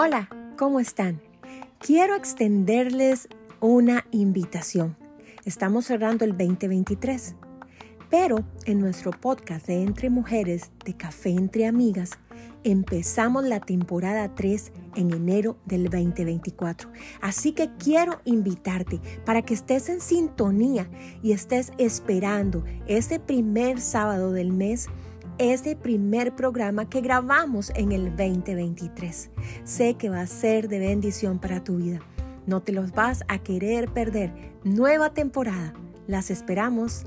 [0.00, 1.20] Hola, ¿cómo están?
[1.80, 4.96] Quiero extenderles una invitación.
[5.44, 7.34] Estamos cerrando el 2023,
[8.08, 12.12] pero en nuestro podcast de Entre Mujeres de Café Entre Amigas,
[12.62, 16.92] empezamos la temporada 3 en enero del 2024.
[17.20, 20.88] Así que quiero invitarte para que estés en sintonía
[21.24, 24.86] y estés esperando este primer sábado del mes
[25.38, 29.30] este primer programa que grabamos en el 2023.
[29.64, 32.00] Sé que va a ser de bendición para tu vida.
[32.46, 34.32] No te los vas a querer perder.
[34.64, 35.74] Nueva temporada.
[36.06, 37.04] Las esperamos